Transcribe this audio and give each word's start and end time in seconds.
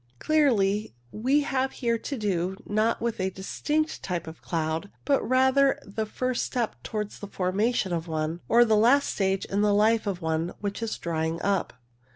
Clearly 0.17 0.95
we 1.11 1.41
have 1.41 1.73
here 1.73 1.99
to 1.99 2.17
do, 2.17 2.57
not 2.65 3.03
with 3.03 3.19
a 3.19 3.29
distinct 3.29 4.01
type 4.01 4.25
of 4.25 4.41
cloud, 4.41 4.89
but 5.05 5.21
rather 5.21 5.77
with 5.85 5.95
the 5.95 6.07
first 6.07 6.43
step 6.43 6.75
towards 6.81 7.19
the 7.19 7.27
formation 7.27 7.93
of 7.93 8.07
one, 8.07 8.39
or 8.49 8.65
the 8.65 8.75
last 8.75 9.13
stage 9.13 9.45
in 9.45 9.61
the 9.61 9.75
life 9.75 10.07
of 10.07 10.19
one 10.19 10.53
which 10.59 10.81
is 10.81 10.97
drying 10.97 11.39
up. 11.43 11.73